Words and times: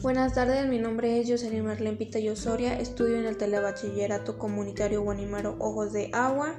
Buenas 0.00 0.34
tardes, 0.34 0.64
mi 0.68 0.78
nombre 0.78 1.18
es 1.18 1.28
Jocelyn 1.28 1.64
Marlene 1.64 1.96
Pitayo 1.96 2.36
Soria, 2.36 2.78
estudio 2.78 3.16
en 3.18 3.24
el 3.24 3.36
Telebachillerato 3.36 4.38
Comunitario 4.38 5.02
Guanimaro 5.02 5.56
Ojos 5.58 5.92
de 5.92 6.10
Agua, 6.12 6.54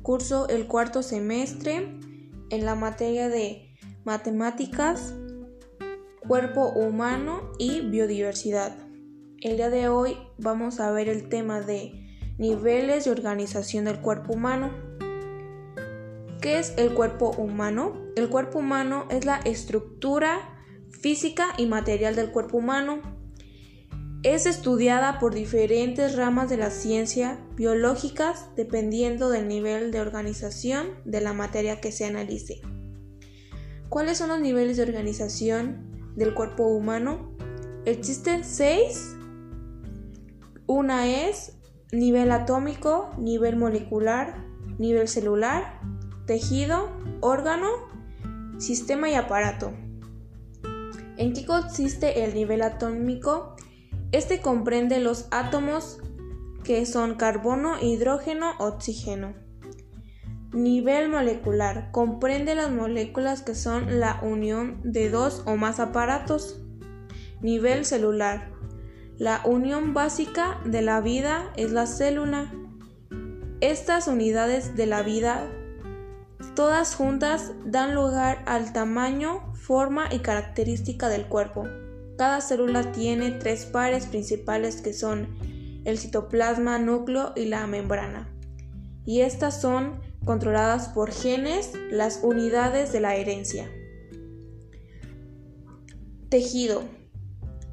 curso 0.00 0.48
el 0.48 0.66
cuarto 0.66 1.02
semestre 1.02 2.00
en 2.48 2.64
la 2.64 2.74
materia 2.74 3.28
de 3.28 3.76
matemáticas, 4.04 5.12
cuerpo 6.26 6.70
humano 6.70 7.52
y 7.58 7.82
biodiversidad. 7.82 8.74
El 9.42 9.58
día 9.58 9.68
de 9.68 9.88
hoy 9.88 10.16
vamos 10.38 10.80
a 10.80 10.90
ver 10.92 11.10
el 11.10 11.28
tema 11.28 11.60
de 11.60 11.92
niveles 12.38 13.04
de 13.04 13.10
organización 13.10 13.84
del 13.84 14.00
cuerpo 14.00 14.32
humano. 14.32 14.70
¿Qué 16.40 16.58
es 16.58 16.72
el 16.78 16.94
cuerpo 16.94 17.32
humano? 17.32 17.92
El 18.16 18.30
cuerpo 18.30 18.60
humano 18.60 19.04
es 19.10 19.26
la 19.26 19.36
estructura 19.44 20.51
física 21.02 21.48
y 21.58 21.66
material 21.66 22.14
del 22.14 22.30
cuerpo 22.30 22.58
humano. 22.58 23.02
Es 24.22 24.46
estudiada 24.46 25.18
por 25.18 25.34
diferentes 25.34 26.14
ramas 26.14 26.48
de 26.48 26.56
la 26.56 26.70
ciencia 26.70 27.40
biológicas 27.56 28.46
dependiendo 28.54 29.28
del 29.28 29.48
nivel 29.48 29.90
de 29.90 30.00
organización 30.00 30.90
de 31.04 31.20
la 31.20 31.32
materia 31.32 31.80
que 31.80 31.90
se 31.90 32.04
analice. 32.04 32.60
¿Cuáles 33.88 34.18
son 34.18 34.28
los 34.28 34.40
niveles 34.40 34.76
de 34.76 34.84
organización 34.84 36.14
del 36.14 36.34
cuerpo 36.34 36.68
humano? 36.68 37.36
Existen 37.84 38.44
seis. 38.44 39.16
Una 40.66 41.08
es 41.08 41.58
nivel 41.90 42.30
atómico, 42.30 43.10
nivel 43.18 43.56
molecular, 43.56 44.46
nivel 44.78 45.08
celular, 45.08 45.80
tejido, 46.26 46.96
órgano, 47.20 47.68
sistema 48.58 49.10
y 49.10 49.14
aparato. 49.14 49.72
¿En 51.22 51.34
qué 51.34 51.46
consiste 51.46 52.24
el 52.24 52.34
nivel 52.34 52.62
atómico? 52.62 53.54
Este 54.10 54.40
comprende 54.40 54.98
los 54.98 55.28
átomos 55.30 56.00
que 56.64 56.84
son 56.84 57.14
carbono, 57.14 57.80
hidrógeno, 57.80 58.54
oxígeno. 58.58 59.32
Nivel 60.52 61.08
molecular 61.08 61.92
comprende 61.92 62.56
las 62.56 62.72
moléculas 62.72 63.42
que 63.42 63.54
son 63.54 64.00
la 64.00 64.18
unión 64.24 64.80
de 64.82 65.10
dos 65.10 65.44
o 65.46 65.54
más 65.54 65.78
aparatos. 65.78 66.60
Nivel 67.40 67.84
celular. 67.84 68.50
La 69.16 69.42
unión 69.44 69.94
básica 69.94 70.60
de 70.64 70.82
la 70.82 71.00
vida 71.00 71.52
es 71.56 71.70
la 71.70 71.86
célula. 71.86 72.52
Estas 73.60 74.08
unidades 74.08 74.74
de 74.74 74.86
la 74.86 75.04
vida, 75.04 75.48
todas 76.54 76.94
juntas, 76.94 77.52
dan 77.64 77.94
lugar 77.94 78.42
al 78.46 78.72
tamaño, 78.72 79.54
forma 79.54 80.08
y 80.12 80.20
característica 80.20 81.08
del 81.08 81.26
cuerpo. 81.26 81.64
Cada 82.18 82.40
célula 82.40 82.92
tiene 82.92 83.30
tres 83.30 83.64
pares 83.64 84.06
principales 84.06 84.80
que 84.80 84.92
son 84.92 85.28
el 85.84 85.98
citoplasma, 85.98 86.78
núcleo 86.78 87.32
y 87.34 87.46
la 87.46 87.66
membrana. 87.66 88.28
Y 89.04 89.20
estas 89.20 89.60
son 89.60 90.00
controladas 90.24 90.88
por 90.88 91.10
genes, 91.10 91.72
las 91.90 92.20
unidades 92.22 92.92
de 92.92 93.00
la 93.00 93.16
herencia. 93.16 93.68
Tejido. 96.28 96.82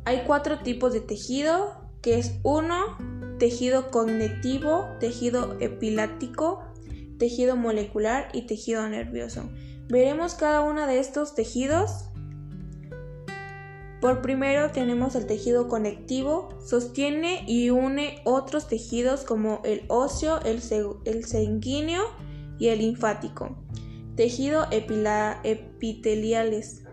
Hay 0.05 0.23
cuatro 0.25 0.59
tipos 0.59 0.93
de 0.93 1.01
tejido, 1.01 1.89
que 2.01 2.17
es 2.17 2.33
uno, 2.43 2.97
tejido 3.37 3.91
cognitivo, 3.91 4.87
tejido 4.99 5.57
epilático, 5.59 6.63
tejido 7.19 7.55
molecular 7.55 8.29
y 8.33 8.47
tejido 8.47 8.89
nervioso. 8.89 9.47
Veremos 9.87 10.33
cada 10.33 10.61
uno 10.61 10.87
de 10.87 10.99
estos 10.99 11.35
tejidos. 11.35 12.05
Por 14.01 14.21
primero 14.21 14.71
tenemos 14.71 15.13
el 15.15 15.27
tejido 15.27 15.67
conectivo, 15.67 16.49
sostiene 16.65 17.43
y 17.47 17.69
une 17.69 18.21
otros 18.23 18.67
tejidos 18.67 19.23
como 19.23 19.61
el 19.65 19.83
óseo, 19.89 20.39
el, 20.45 20.61
sanguíneo 20.61 22.03
y 22.57 22.69
el 22.69 22.79
linfático. 22.79 23.57
Tejido 24.15 24.65
epiteliales. 24.71 26.85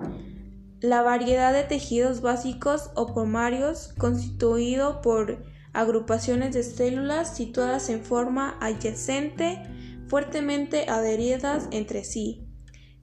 La 0.80 1.02
variedad 1.02 1.52
de 1.52 1.62
tejidos 1.62 2.20
básicos 2.20 2.90
o 2.96 3.14
primarios 3.14 3.94
constituido 3.98 5.00
por 5.00 5.44
agrupaciones 5.72 6.54
de 6.54 6.62
células 6.62 7.36
situadas 7.36 7.90
en 7.90 8.02
forma 8.02 8.56
adyacente, 8.60 9.62
fuertemente 10.08 10.86
adheridas 10.88 11.68
entre 11.70 12.04
sí 12.04 12.42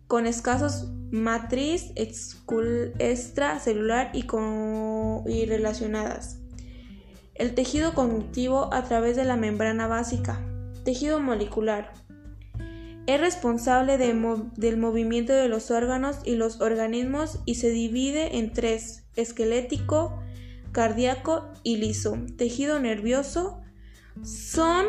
con 0.08 0.26
escasos 0.28 0.92
matriz 1.12 1.92
extracelular 1.96 4.12
y, 4.14 4.26
y 5.32 5.46
relacionadas. 5.46 6.44
El 7.36 7.56
tejido 7.56 7.96
cognitivo 7.96 8.72
a 8.74 8.84
través 8.84 9.16
de 9.16 9.26
la 9.26 9.36
membrana 9.36 9.88
básica. 9.88 10.40
Tejido 10.84 11.20
molecular. 11.20 11.92
Es 13.08 13.20
responsable 13.20 13.98
del 13.98 14.78
movimiento 14.78 15.34
de 15.34 15.50
los 15.50 15.72
órganos 15.72 16.20
y 16.26 16.36
los 16.36 16.62
organismos 16.62 17.40
y 17.46 17.56
se 17.56 17.72
divide 17.72 18.38
en 18.38 18.54
tres, 18.54 19.08
esquelético, 19.16 20.22
cardíaco 20.72 21.50
y 21.64 21.78
liso. 21.78 22.20
Tejido 22.38 22.78
nervioso 22.80 23.62
son, 24.24 24.86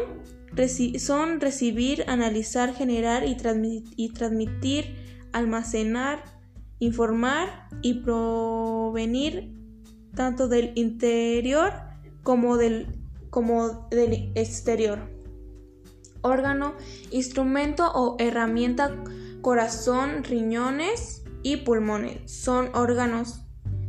son 0.98 1.40
recibir, 1.40 2.04
analizar, 2.06 2.74
generar 2.74 3.24
y, 3.26 3.36
transmitir 4.12 4.96
almacenar, 5.32 6.24
informar 6.78 7.68
y 7.82 7.94
provenir 7.94 9.52
tanto 10.14 10.48
del 10.48 10.72
interior 10.76 11.72
como 12.22 12.56
del 12.56 12.86
exterior. 14.34 15.00
Órgano, 16.22 16.74
instrumento 17.10 17.90
o 17.92 18.16
herramienta, 18.18 18.96
corazón, 19.42 20.24
riñones 20.24 21.24
y 21.42 21.58
pulmones 21.58 22.30
son 22.30 22.74
órganos. 22.74 23.42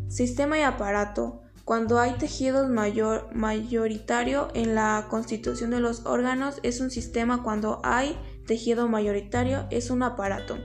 Sistema 0.10 0.58
y 0.58 0.62
aparato. 0.62 1.45
Cuando 1.66 2.00
hay 2.00 2.12
tejidos 2.14 2.70
mayor, 2.70 3.28
mayoritario 3.34 4.50
en 4.54 4.76
la 4.76 5.08
constitución 5.10 5.72
de 5.72 5.80
los 5.80 6.06
órganos 6.06 6.60
es 6.62 6.80
un 6.80 6.92
sistema. 6.92 7.42
Cuando 7.42 7.82
hay 7.84 8.16
tejido 8.46 8.88
mayoritario 8.88 9.66
es 9.72 9.90
un 9.90 10.04
aparato. 10.04 10.60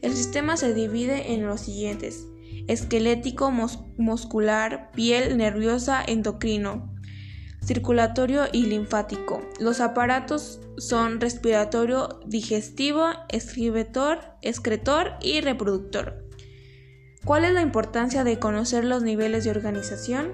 El 0.00 0.14
sistema 0.14 0.56
se 0.56 0.72
divide 0.72 1.34
en 1.34 1.46
los 1.46 1.60
siguientes: 1.60 2.26
esquelético, 2.66 3.50
muscular, 3.50 4.90
piel, 4.92 5.36
nerviosa, 5.36 6.02
endocrino, 6.02 6.94
circulatorio 7.62 8.44
y 8.50 8.64
linfático. 8.64 9.42
Los 9.60 9.80
aparatos 9.80 10.60
son 10.78 11.20
respiratorio, 11.20 12.20
digestivo, 12.24 13.10
escritor, 13.28 14.18
excretor 14.40 15.12
y 15.20 15.42
reproductor. 15.42 16.21
¿Cuál 17.24 17.44
es 17.44 17.52
la 17.52 17.62
importancia 17.62 18.24
de 18.24 18.38
conocer 18.38 18.84
los 18.84 19.02
niveles 19.02 19.44
de 19.44 19.50
organización? 19.50 20.32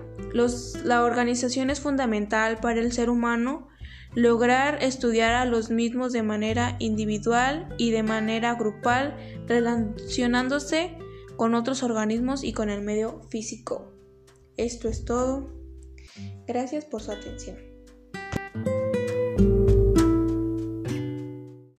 la 0.85 1.05
organización 1.05 1.71
es 1.71 1.81
fundamental 1.81 2.59
para 2.59 2.81
el 2.81 2.93
ser 2.93 3.09
humano 3.09 3.69
lograr 4.15 4.83
estudiar 4.83 5.35
a 5.35 5.45
los 5.45 5.71
mismos 5.71 6.13
de 6.13 6.23
manera 6.23 6.77
individual 6.79 7.75
y 7.79 7.91
de 7.91 8.03
manera 8.03 8.55
grupal, 8.55 9.17
relacionándose 9.47 10.97
con 11.37 11.55
otros 11.55 11.83
organismos 11.83 12.43
y 12.45 12.53
con 12.53 12.69
el 12.69 12.83
medio 12.83 13.23
físico. 13.31 13.93
Esto 14.57 14.89
es 14.89 15.05
todo. 15.05 15.51
Gracias 16.47 16.85
por 16.85 17.03
su 17.03 17.13
atención. 17.13 17.68